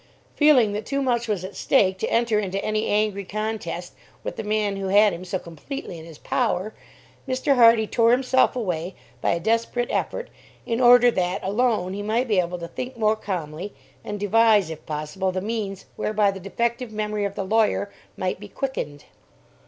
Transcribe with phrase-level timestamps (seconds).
[0.35, 3.93] Feeling that too much was at stake to enter into any angry contest
[4.23, 6.73] with the man who had him so completely in his power,
[7.27, 7.53] Mr.
[7.53, 10.31] Hardy tore himself away, by a desperate effort,
[10.65, 14.83] in order that, alone, he might be able to think more calmly, and devise, if
[14.87, 19.05] possible, the means whereby the defective memory of the lawyer might be quickened.